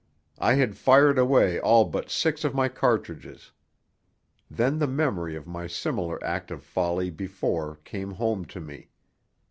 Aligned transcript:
I 0.39 0.55
had 0.55 0.75
fired 0.77 1.19
away 1.19 1.59
all 1.59 1.85
but 1.85 2.09
six 2.09 2.43
of 2.43 2.55
my 2.55 2.69
cartridges. 2.69 3.51
Then 4.49 4.79
the 4.79 4.87
memory 4.87 5.35
of 5.35 5.45
my 5.45 5.67
similar 5.67 6.17
act 6.23 6.49
of 6.49 6.63
folly 6.63 7.11
before 7.11 7.75
came 7.83 8.13
home 8.13 8.45
to 8.45 8.59
me. 8.59 8.89